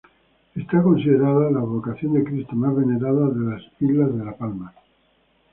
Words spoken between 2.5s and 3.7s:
más venerada de la